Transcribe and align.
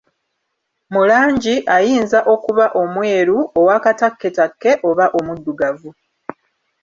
Mu 0.93 1.01
langi, 1.09 1.55
ayinza 1.77 2.19
okuba 2.33 2.65
omweru, 2.81 3.37
owakatakketakke 3.59 4.71
oba 4.89 5.05
omuddugavu. 5.17 5.89